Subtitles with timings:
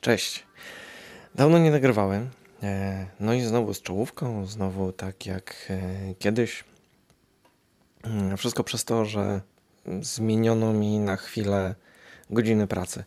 [0.00, 0.46] Cześć.
[1.34, 2.30] Dawno nie nagrywałem.
[2.62, 5.80] E, no i znowu z czołówką, znowu tak jak e,
[6.18, 6.64] kiedyś.
[8.02, 9.40] Mm, wszystko przez to, że
[10.02, 11.74] zmieniono mi na chwilę
[12.30, 13.04] godziny pracy.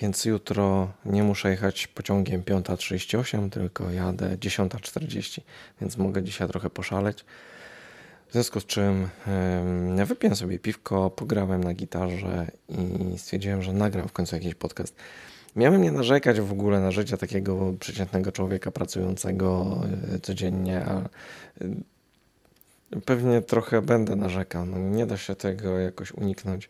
[0.00, 5.40] Więc jutro nie muszę jechać pociągiem 5.38, tylko jadę 10.40,
[5.80, 7.24] więc mogę dzisiaj trochę poszaleć.
[8.28, 9.08] W związku z czym
[9.96, 14.96] ja wypiłem sobie piwko, pograłem na gitarze i stwierdziłem, że nagram w końcu jakiś podcast.
[15.56, 19.78] Miałem nie narzekać w ogóle na życie takiego przeciętnego człowieka pracującego
[20.14, 21.08] e, codziennie, a e,
[23.04, 24.66] pewnie trochę będę narzekał.
[24.66, 26.68] No, nie da się tego jakoś uniknąć.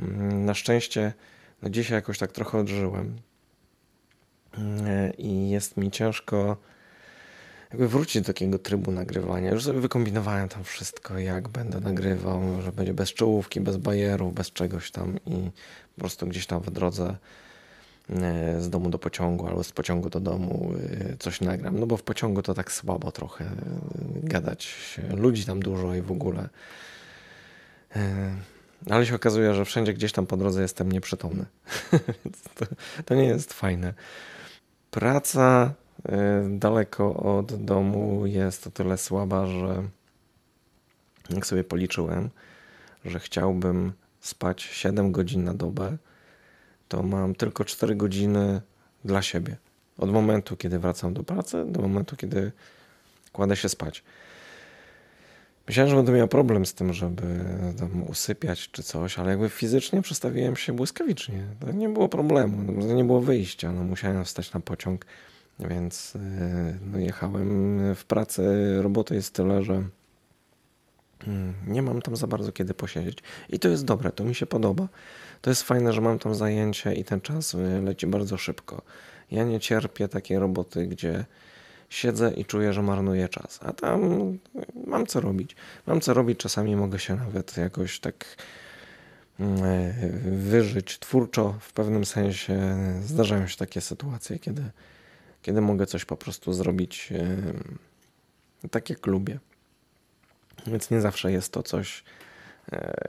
[0.00, 1.12] Mm, na szczęście
[1.62, 3.16] no dzisiaj jakoś tak trochę odżyłem
[4.58, 6.56] e, i jest mi ciężko
[7.70, 9.50] jakby wrócić do takiego trybu nagrywania.
[9.50, 14.52] Już sobie wykombinowałem tam wszystko, jak będę nagrywał, że będzie bez czołówki, bez bajerów, bez
[14.52, 15.50] czegoś tam i
[15.94, 17.16] po prostu gdzieś tam w drodze
[18.58, 20.72] z domu do pociągu albo z pociągu do domu
[21.12, 21.80] e, coś nagram.
[21.80, 23.50] No bo w pociągu to tak słabo trochę e,
[24.22, 24.74] gadać.
[25.16, 26.48] Ludzi tam dużo i w ogóle.
[28.90, 31.44] Ale się okazuje, że wszędzie gdzieś tam po drodze jestem nieprzytomny.
[32.56, 32.66] to,
[33.04, 33.94] to nie jest fajne.
[34.90, 35.74] Praca
[36.48, 39.82] daleko od domu jest o tyle słaba, że
[41.30, 42.30] jak sobie policzyłem,
[43.04, 45.96] że chciałbym spać 7 godzin na dobę,
[46.90, 48.60] to mam tylko 4 godziny
[49.04, 49.56] dla siebie.
[49.98, 52.52] Od momentu, kiedy wracam do pracy, do momentu, kiedy
[53.32, 54.02] kładę się spać.
[55.68, 57.22] Myślałem, że będę miał problem z tym, żeby
[57.78, 61.44] tam usypiać czy coś, ale jakby fizycznie przestawiłem się błyskawicznie.
[61.60, 63.72] To nie było problemu, nie było wyjścia.
[63.72, 65.06] No, musiałem wstać na pociąg,
[65.60, 66.20] więc yy,
[66.92, 68.42] no, jechałem w pracę.
[68.82, 69.82] Roboty jest tyle, że
[71.66, 73.18] nie mam tam za bardzo kiedy posiedzieć.
[73.48, 74.88] I to jest dobre, to mi się podoba
[75.40, 78.82] to jest fajne, że mam tam zajęcie i ten czas y, leci bardzo szybko.
[79.30, 81.24] Ja nie cierpię takiej roboty, gdzie
[81.88, 84.38] siedzę i czuję, że marnuję czas, a tam y,
[84.86, 85.56] mam co robić.
[85.86, 88.36] Mam co robić, czasami mogę się nawet jakoś tak
[89.40, 92.58] mm, y, wyżyć twórczo w pewnym sensie.
[93.02, 94.62] Zdarzają się takie sytuacje, kiedy,
[95.42, 97.12] kiedy mogę coś po prostu zrobić
[98.70, 99.38] tak jak lubię.
[100.66, 102.04] Więc nie zawsze jest to coś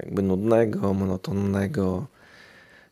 [0.04, 2.08] jakby nudnego, monotonnego,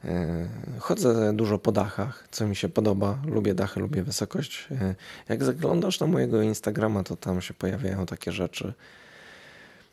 [0.06, 0.48] E,
[0.80, 3.18] chodzę dużo po dachach, co mi się podoba.
[3.26, 4.68] Lubię dachy, lubię wysokość.
[4.72, 4.96] E,
[5.30, 8.74] jak zaglądasz na mojego Instagrama, to tam się pojawiają takie rzeczy.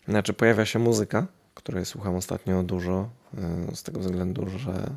[0.08, 3.08] Znaczy, pojawia się muzyka, której słucham ostatnio dużo,
[3.70, 4.90] e, z tego względu, że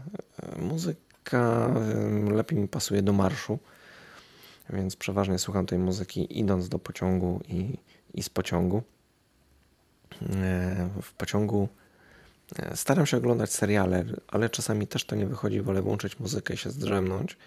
[0.59, 1.69] muzyka
[2.31, 3.59] lepiej mi pasuje do marszu,
[4.69, 7.77] więc przeważnie słucham tej muzyki idąc do pociągu i,
[8.13, 8.83] i z pociągu.
[11.01, 11.69] W pociągu
[12.55, 15.61] E, staram się oglądać seriale, ale czasami też to nie wychodzi.
[15.61, 17.37] Wolę włączyć muzykę i się zdrzemnąć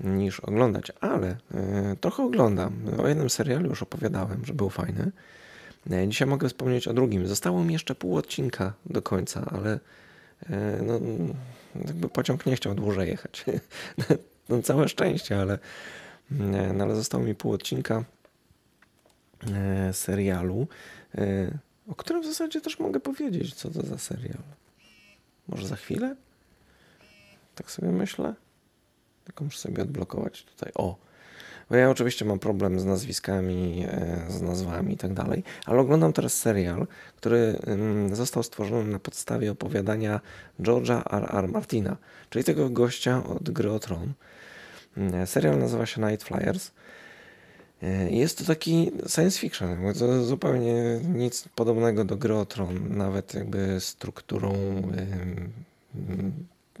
[0.00, 1.36] niż oglądać, ale y,
[2.00, 2.72] trochę oglądam.
[2.98, 5.12] O jednym serialu już opowiadałem, że był fajny.
[6.08, 7.26] Dzisiaj mogę wspomnieć o drugim.
[7.26, 9.80] Zostało mi jeszcze pół odcinka do końca, ale
[10.82, 11.00] no,
[11.86, 13.44] jakby pociąg nie chciał dłużej jechać.
[14.48, 15.58] no, całe szczęście, ale,
[16.30, 18.04] no, ale zostało mi pół odcinka
[19.92, 20.68] serialu
[21.88, 24.42] o którym w zasadzie też mogę powiedzieć, co to za serial.
[25.48, 26.16] Może za chwilę?
[27.54, 28.34] Tak sobie myślę.
[29.24, 30.72] Tylko muszę sobie odblokować tutaj.
[30.74, 30.96] O!
[31.70, 36.12] Bo ja oczywiście mam problem z nazwiskami, e, z nazwami i tak dalej, ale oglądam
[36.12, 36.86] teraz serial,
[37.16, 37.58] który
[38.12, 40.20] został stworzony na podstawie opowiadania
[40.60, 41.28] George'a R.
[41.32, 41.48] R.
[41.48, 41.96] Martina,
[42.30, 44.12] czyli tego gościa od Gry o Tron.
[44.96, 46.72] Mm, serial nazywa się Night Flyers E,
[48.10, 54.52] jest to taki science fiction, to zupełnie nic podobnego do gry Tron, nawet jakby strukturą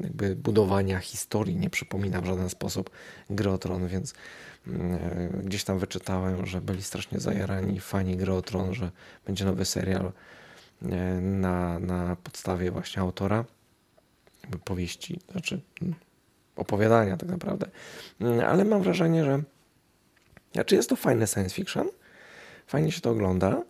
[0.00, 2.90] jakby budowania historii nie przypomina w żaden sposób
[3.30, 4.14] gry Tron, więc
[4.68, 8.90] e, gdzieś tam wyczytałem, że byli strasznie zajarani fani gry Tron, że
[9.26, 10.12] będzie nowy serial
[10.82, 13.44] e, na, na podstawie właśnie autora
[14.64, 15.60] powieści, znaczy
[16.56, 17.66] opowiadania tak naprawdę.
[18.46, 19.42] Ale mam wrażenie, że
[20.52, 21.88] znaczy jest to fajne science fiction,
[22.66, 23.62] fajnie się to ogląda,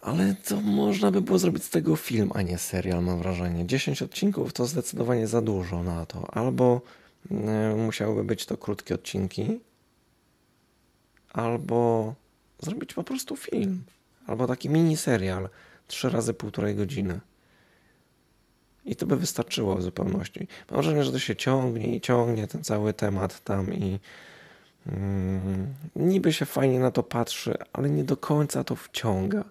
[0.00, 3.66] ale to można by było zrobić z tego film, a nie serial, mam wrażenie.
[3.66, 6.34] 10 odcinków to zdecydowanie za dużo na to.
[6.34, 6.80] Albo
[7.30, 7.34] y,
[7.76, 9.60] musiałyby być to krótkie odcinki,
[11.32, 12.14] albo
[12.58, 13.82] zrobić po prostu film,
[14.26, 15.48] albo taki mini serial,
[15.86, 17.20] trzy razy półtorej godziny.
[18.84, 20.48] I to by wystarczyło w zupełności.
[20.70, 23.98] Mam wrażenie, że to się ciągnie i ciągnie ten cały temat tam i
[24.86, 29.44] Mm, niby się fajnie na to patrzy, ale nie do końca to wciąga.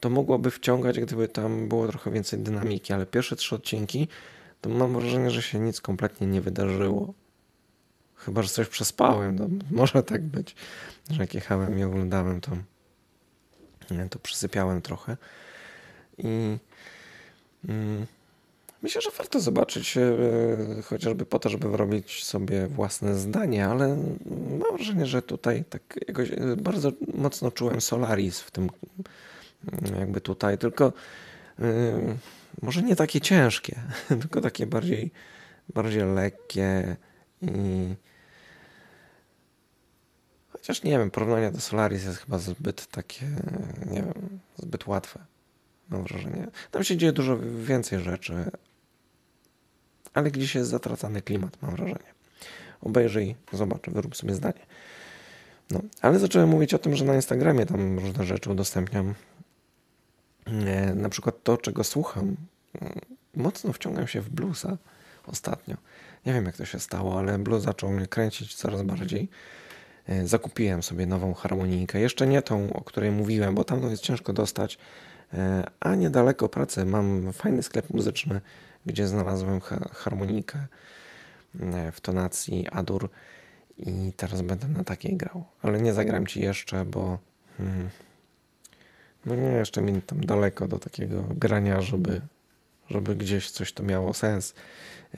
[0.00, 4.08] To mogłoby wciągać, gdyby tam było trochę więcej dynamiki, ale pierwsze trzy odcinki
[4.60, 7.14] to mam wrażenie, że się nic kompletnie nie wydarzyło.
[8.16, 9.36] Chyba, że coś przespałem.
[9.36, 10.56] No, może tak być,
[11.10, 12.50] że jak jechałem i oglądałem, to,
[14.10, 15.16] to przysypiałem trochę.
[16.18, 16.58] I
[17.68, 18.06] mm,
[18.84, 20.02] myślę, że warto zobaczyć, e,
[20.82, 23.96] chociażby po to, żeby wyrobić sobie własne zdanie, ale
[24.60, 28.70] mam wrażenie, że tutaj tak jakoś e, bardzo mocno czułem Solaris w tym,
[29.72, 30.92] mm, jakby tutaj, tylko
[31.58, 31.62] e,
[32.62, 33.80] może nie takie ciężkie,
[34.20, 35.10] tylko takie bardziej,
[35.74, 36.96] bardziej lekkie
[37.42, 37.94] i
[40.48, 43.26] chociaż nie wiem, porównanie do Solaris jest chyba zbyt takie,
[43.86, 45.20] nie wiem, zbyt łatwe.
[45.88, 46.48] Mam wrażenie.
[46.70, 48.50] Tam się dzieje dużo więcej rzeczy,
[50.14, 52.14] ale gdzieś jest zatracany klimat, mam wrażenie.
[52.80, 54.66] Obejrzyj, zobacz, wyrób sobie zdanie.
[55.70, 59.14] No, ale zacząłem mówić o tym, że na Instagramie tam różne rzeczy udostępniam.
[60.46, 62.36] E, na przykład to, czego słucham.
[63.36, 64.76] Mocno wciągam się w bluesa
[65.26, 65.76] ostatnio.
[66.26, 69.28] Nie wiem, jak to się stało, ale blues zaczął mnie kręcić coraz bardziej.
[70.06, 72.00] E, zakupiłem sobie nową harmonijkę.
[72.00, 74.78] Jeszcze nie tą, o której mówiłem, bo tam jest ciężko dostać.
[75.34, 78.40] E, a niedaleko pracy mam fajny sklep muzyczny,
[78.86, 79.60] gdzie znalazłem
[79.92, 80.66] harmonikę
[81.60, 83.10] e, w tonacji Adur
[83.78, 85.44] i teraz będę na takiej grał.
[85.62, 87.18] Ale nie zagram ci jeszcze, bo
[87.58, 87.90] hmm,
[89.26, 92.20] no nie, jeszcze mi tam daleko do takiego grania, żeby,
[92.90, 94.54] żeby gdzieś coś to miało sens.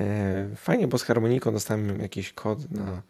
[0.01, 3.03] E, fajnie, bo z harmoniką dostałem jakiś kod na,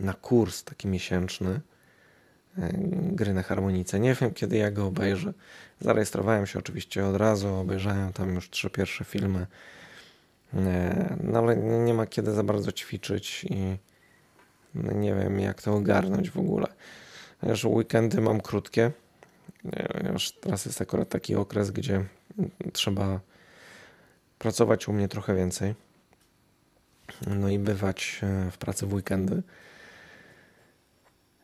[0.00, 1.60] na kurs taki miesięczny
[3.12, 4.00] gry na harmonice.
[4.00, 5.32] Nie wiem, kiedy ja go obejrzę.
[5.80, 9.46] Zarejestrowałem się oczywiście od razu, obejrzałem tam już trzy pierwsze filmy,
[10.54, 13.76] e, no ale nie ma kiedy za bardzo ćwiczyć i
[14.74, 16.66] nie wiem, jak to ogarnąć w ogóle.
[17.42, 18.90] Już weekendy mam krótkie.
[19.72, 22.04] E, już teraz jest akurat taki okres, gdzie
[22.72, 23.20] trzeba
[24.38, 25.74] pracować u mnie trochę więcej.
[27.26, 28.20] No i bywać
[28.50, 29.42] w pracy w weekendy.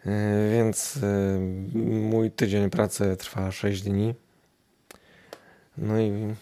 [0.06, 1.38] E, więc e,
[1.78, 4.14] mój tydzień pracy trwa 6 dni.
[5.78, 6.34] No i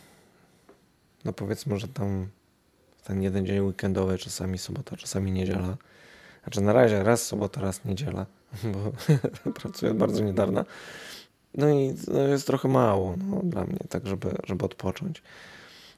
[1.24, 2.28] no powiedzmy, że tam
[3.04, 5.76] ten jeden dzień weekendowy, czasami sobota, czasami niedziela.
[6.42, 8.26] Znaczy na razie raz sobota, raz niedziela,
[8.72, 8.92] bo
[9.60, 10.64] pracuję bardzo niedawno.
[11.54, 15.22] No i no jest trochę mało no, dla mnie, tak żeby, żeby odpocząć.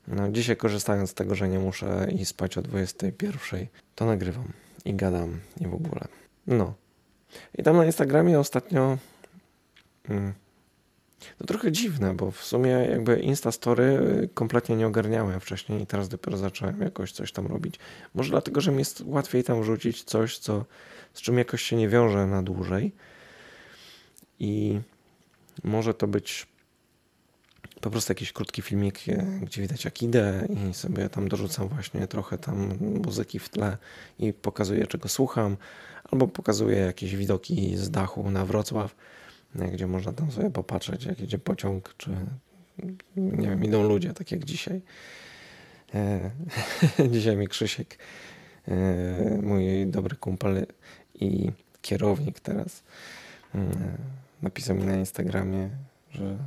[0.09, 4.53] No, dzisiaj korzystając z tego, że nie muszę iść spać o 21, to nagrywam
[4.85, 6.01] i gadam i w ogóle.
[6.47, 6.75] No,
[7.59, 8.99] i tam na Instagramie ostatnio.
[10.07, 10.35] Hmm,
[11.39, 13.99] to trochę dziwne, bo w sumie jakby Instastory
[14.35, 17.79] kompletnie nie ogarniałem wcześniej i teraz dopiero zacząłem jakoś coś tam robić.
[18.15, 20.65] Może dlatego, że mi jest łatwiej tam wrzucić coś, co,
[21.15, 22.93] z czym jakoś się nie wiąże na dłużej.
[24.41, 24.81] I
[25.65, 26.47] może to być
[27.81, 29.01] po prostu jakiś krótki filmik,
[29.43, 33.77] gdzie widać jak idę i sobie tam dorzucam właśnie trochę tam muzyki w tle
[34.19, 35.57] i pokazuję czego słucham,
[36.13, 38.95] albo pokazuję jakieś widoki z dachu na Wrocław,
[39.73, 42.11] gdzie można tam sobie popatrzeć jak idzie pociąg, czy
[43.17, 44.83] nie wiem, idą ludzie, tak jak dzisiaj.
[45.95, 46.31] E,
[47.15, 47.99] dzisiaj mi Krzysiek,
[48.69, 50.67] e, mój dobry kumpel
[51.15, 52.83] i kierownik teraz,
[53.55, 53.59] e,
[54.43, 55.71] napisał mi na Instagramie,
[56.11, 56.39] że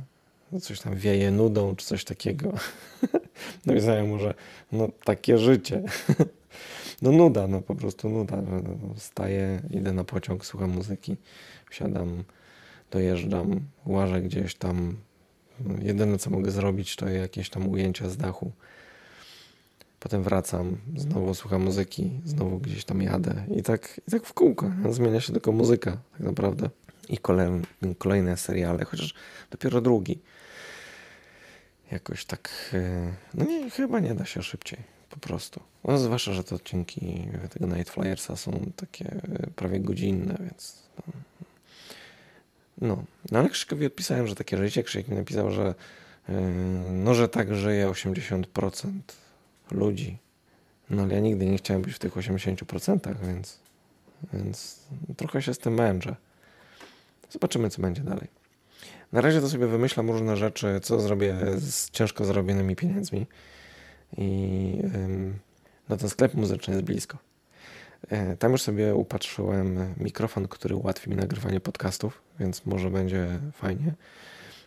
[0.52, 2.52] no coś tam wieje nudą, czy coś takiego.
[3.66, 4.34] Napisałem mu, że
[4.72, 5.82] no takie życie.
[7.02, 8.36] no nuda, no po prostu nuda.
[8.36, 11.16] No, staję, idę na pociąg, słucham muzyki,
[11.70, 12.24] wsiadam,
[12.90, 14.96] dojeżdżam, łażę gdzieś tam.
[15.60, 18.52] No, jedyne co mogę zrobić to jakieś tam ujęcia z dachu.
[20.00, 24.70] Potem wracam, znowu słucham muzyki, znowu gdzieś tam jadę i tak, i tak w kółko.
[24.90, 26.70] Zmienia się tylko muzyka tak naprawdę.
[27.12, 27.18] I
[27.98, 29.14] kolejne, seriale, chociaż
[29.50, 30.18] dopiero drugi
[31.90, 34.78] jakoś tak, e, no nie, chyba nie da się szybciej,
[35.10, 35.60] po prostu.
[35.84, 40.82] No, zwłaszcza, że te odcinki tego Night Flyersa są takie e, prawie godzinne, więc
[42.80, 43.04] no.
[43.30, 45.74] No ale Krzykowi odpisałem, że takie życie, Krzyk mi napisał, że
[46.28, 46.32] e,
[46.90, 48.92] no, że tak żyje 80%
[49.70, 50.18] ludzi.
[50.90, 53.58] No ale ja nigdy nie chciałem być w tych 80%, więc,
[54.32, 54.78] więc
[55.16, 56.16] trochę się z tym męczę.
[57.32, 58.28] Zobaczymy, co będzie dalej.
[59.12, 63.26] Na razie to sobie wymyślam różne rzeczy, co zrobię z ciężko zarobionymi pieniędzmi.
[64.18, 64.82] I
[65.88, 67.18] no ten sklep muzyczny jest blisko.
[68.08, 73.94] E, tam już sobie upatrzyłem mikrofon, który ułatwi mi nagrywanie podcastów, więc może będzie fajnie.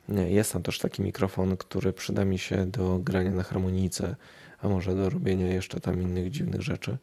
[0.10, 4.16] Jest tam też taki mikrofon, który przyda mi się do grania na harmonijce,
[4.62, 6.98] a może do robienia jeszcze tam innych dziwnych rzeczy.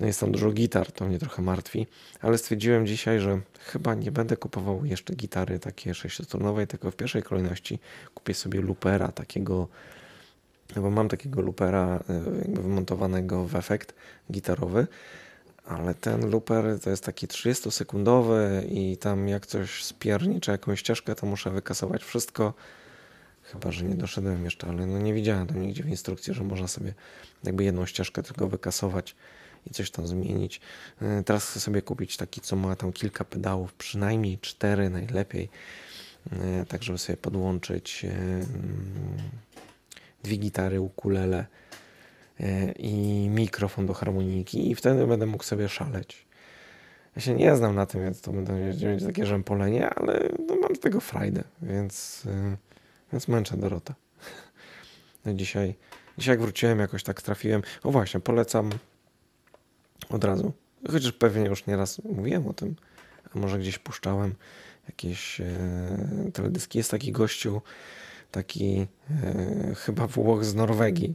[0.00, 1.86] No jest tam dużo gitar, to mnie trochę martwi,
[2.20, 7.22] ale stwierdziłem dzisiaj, że chyba nie będę kupował jeszcze gitary takie sześciostrunowej, tylko w pierwszej
[7.22, 7.78] kolejności
[8.14, 9.68] kupię sobie loopera takiego
[10.76, 13.94] No bo mam takiego loopera e, jakby wymontowanego w efekt
[14.32, 14.86] gitarowy,
[15.64, 21.26] ale ten looper to jest taki 30-sekundowy i tam jak coś spierniczy jakąś ścieżkę, to
[21.26, 22.54] muszę wykasować wszystko.
[23.42, 26.68] Chyba, że nie doszedłem jeszcze, ale no nie widziałem tam nigdzie w instrukcji, że można
[26.68, 26.94] sobie
[27.44, 29.16] jakby jedną ścieżkę tylko wykasować
[29.66, 30.60] i coś tam zmienić.
[31.02, 35.48] E, teraz chcę sobie kupić taki, co ma tam kilka pedałów, przynajmniej cztery najlepiej,
[36.32, 38.06] e, tak żeby sobie podłączyć
[40.24, 41.46] dwie gitary, ukulele
[42.40, 46.26] e, i mikrofon do harmoniki i wtedy będę mógł sobie szaleć.
[47.16, 50.80] Ja się nie znam na tym, więc to będzie takie rzępolenie, ale no mam z
[50.80, 52.56] tego frajdę, więc, e,
[53.12, 53.94] więc męczę Dorota.
[55.26, 55.74] No dzisiaj,
[56.18, 57.62] dzisiaj jak wróciłem, jakoś tak trafiłem.
[57.82, 58.70] O właśnie, polecam
[60.08, 60.52] od razu.
[60.90, 62.76] Chociaż pewnie już nieraz mówiłem o tym,
[63.34, 64.34] a może gdzieś puszczałem
[64.88, 65.46] jakieś e,
[66.32, 66.78] teledyski.
[66.78, 67.62] Jest taki gościu,
[68.30, 71.14] taki e, chyba Włoch z Norwegii.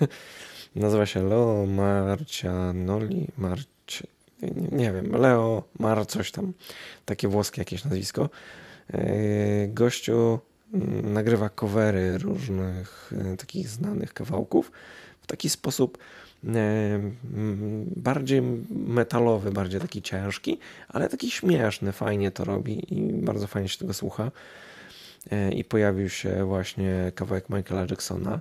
[0.76, 4.06] Nazywa się Leo Marcianoli, Marci,
[4.42, 6.52] nie, nie, wiem, Leo Mar coś tam,
[7.04, 8.30] takie włoskie jakieś nazwisko.
[8.92, 10.38] E, gościu
[10.74, 14.72] mm, nagrywa covery różnych e, takich znanych kawałków
[15.30, 15.98] taki sposób
[16.44, 16.50] e,
[17.96, 20.58] bardziej metalowy, bardziej taki ciężki,
[20.88, 24.30] ale taki śmieszny, fajnie to robi i bardzo fajnie się tego słucha.
[25.30, 28.40] E, i pojawił się właśnie kawałek Michaela Jacksona.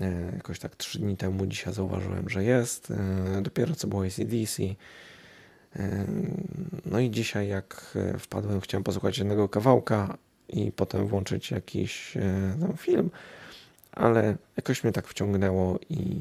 [0.00, 2.92] E, jakoś tak trzy dni temu, dzisiaj zauważyłem, że jest.
[3.42, 4.62] Dopiero co było ACDC.
[6.86, 12.14] No i dzisiaj jak wpadłem, chciałem posłuchać jednego kawałka i potem włączyć jakiś
[12.76, 13.10] film,
[13.94, 16.20] ale jakoś mnie tak wciągnęło i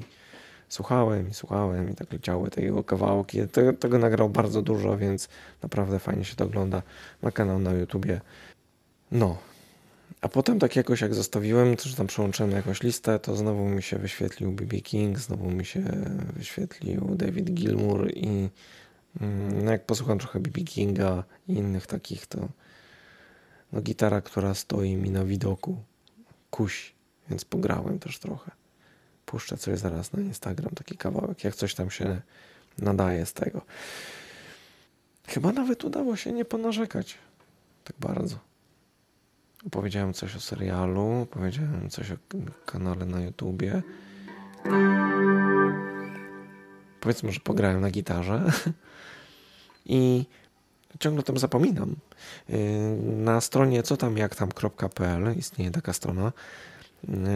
[0.69, 3.47] słuchałem i słuchałem i tak leciały te jego kawałki.
[3.47, 5.29] Tego, tego nagrał bardzo dużo, więc
[5.61, 6.81] naprawdę fajnie się to ogląda.
[7.21, 8.21] Ma kanał na YouTubie
[9.13, 9.37] no.
[10.21, 13.97] A potem tak jakoś jak zostawiłem, że tam przełączyłem jakąś listę, to znowu mi się
[13.97, 14.81] wyświetlił B.B.
[14.81, 15.81] King, znowu mi się
[16.33, 18.49] wyświetlił David Gilmour i
[19.21, 20.61] mm, no jak posłucham trochę B.B.
[20.61, 22.49] Kinga i innych takich, to
[23.73, 25.77] no gitara, która stoi mi na widoku,
[26.51, 26.93] kuś,
[27.29, 28.51] więc pograłem też trochę.
[29.25, 32.21] Puszczę coś zaraz na Instagram, taki kawałek, jak coś tam się
[32.77, 33.61] nadaje z tego.
[35.27, 37.17] Chyba nawet udało się nie ponarzekać
[37.83, 38.35] tak bardzo.
[39.71, 42.15] Powiedziałem coś o serialu, powiedziałem coś o
[42.65, 43.81] kanale na YouTubie.
[46.99, 48.51] Powiedzmy, że pograłem na gitarze
[49.85, 50.25] i
[50.99, 51.95] ciągle o tym zapominam.
[52.49, 56.31] Y, na stronie co tam jak tam.pl istnieje taka strona.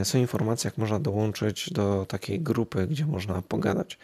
[0.02, 3.98] Y, są informacje, jak można dołączyć do takiej grupy, gdzie można pogadać.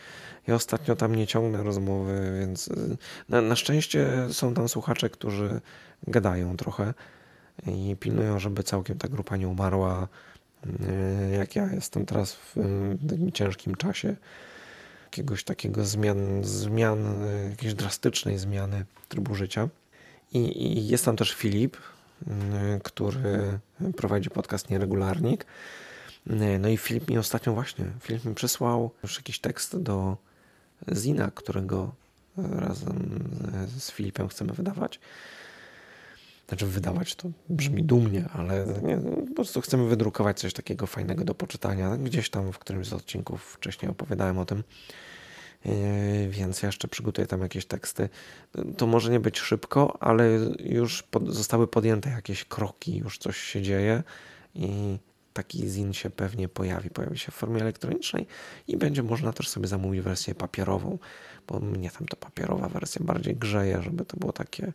[0.48, 2.98] Ja ostatnio tam nie ciągnę rozmowy, więc y,
[3.30, 5.62] na, na szczęście są tam słuchacze, którzy
[6.08, 6.94] gadają trochę
[7.68, 10.08] i pilnują, żeby całkiem ta grupa nie umarła.
[10.90, 12.56] E, jak ja jestem teraz w
[13.10, 14.16] takim ciężkim czasie
[15.06, 19.70] jakiegoś takiego zmian, zmian e, jakiejś drastycznej zmiany trybu życia.
[20.34, 21.78] I, I, jest tam też Filip,
[22.84, 23.60] który
[23.98, 25.46] prowadzi podcast Nieregularnik.
[26.30, 30.18] E, no i Filip mi ostatnio właśnie, Filip mi przysłał już jakiś tekst do
[30.94, 31.92] Zina, którego
[32.38, 33.30] razem
[33.78, 35.00] z Filipem chcemy wydawać.
[36.48, 41.36] Znaczy wydawać to brzmi dumnie, ale nie, po prostu chcemy wydrukować coś takiego fajnego do
[41.36, 41.98] poczytania.
[41.98, 44.64] Gdzieś tam w którymś z odcinków wcześniej opowiadałem o tym.
[45.66, 48.10] Yy, więc jeszcze przygotuję tam jakieś teksty.
[48.78, 50.30] To może nie być szybko, ale
[50.60, 54.04] już pod, zostały podjęte jakieś kroki, już coś się dzieje
[54.56, 55.00] i
[55.34, 56.90] taki zin się pewnie pojawi.
[56.90, 58.28] Pojawi się w formie elektronicznej
[58.68, 61.00] i będzie można też sobie zamówić wersję papierową,
[61.48, 64.74] bo mnie tam ta papierowa wersja bardziej grzeje, żeby to było takie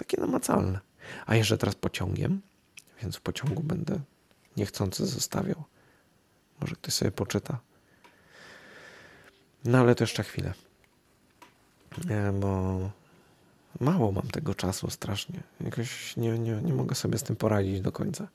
[0.00, 0.80] takie namacalne.
[1.26, 2.40] A jeszcze teraz pociągiem,
[3.02, 4.00] więc w pociągu będę
[4.56, 5.64] niechcący zostawiał.
[6.60, 7.58] Może ktoś sobie poczyta.
[9.64, 10.54] No ale to jeszcze chwilę.
[12.40, 12.80] Bo
[13.80, 15.40] mało mam tego czasu strasznie.
[15.60, 18.28] Jakoś nie, nie, nie mogę sobie z tym poradzić do końca.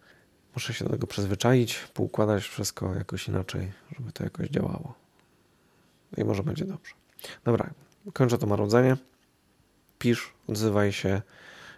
[0.56, 4.94] Muszę się do tego przyzwyczaić, poukładać wszystko jakoś inaczej, żeby to jakoś działało.
[6.18, 6.94] I może będzie dobrze.
[7.44, 7.70] Dobra,
[8.14, 8.98] kończę to marudzenie.
[10.00, 11.22] Pisz, odzywaj się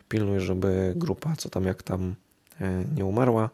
[0.10, 2.16] pilnuj, żeby grupa, co tam jak tam
[2.62, 3.50] e, nie umarła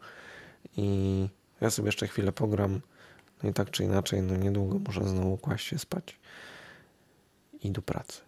[0.76, 1.28] i
[1.60, 2.80] ja sobie jeszcze chwilę pogram,
[3.42, 6.16] no i tak czy inaczej, no niedługo muszę znowu kłaść się spać
[7.62, 8.20] i do pracy.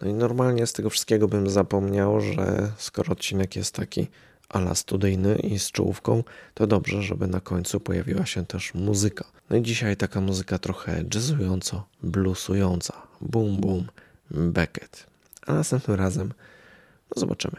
[0.00, 4.08] No i normalnie z tego wszystkiego bym zapomniał, że skoro odcinek jest taki
[4.48, 6.24] ala studyjny i z czołówką,
[6.54, 9.24] to dobrze, żeby na końcu pojawiła się też muzyka.
[9.50, 13.02] No i dzisiaj taka muzyka trochę jazzująco, bluesująca.
[13.20, 13.86] Boom, boom,
[14.30, 15.06] Beckett.
[15.46, 16.32] A następnym razem
[17.16, 17.56] no zobaczymy.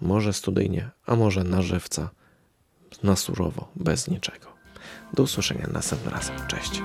[0.00, 2.10] Może studyjnie, a może na żywca,
[3.02, 4.55] na surowo, bez niczego.
[5.16, 6.36] Do usłyszenia następnym razem.
[6.48, 6.82] Cześć.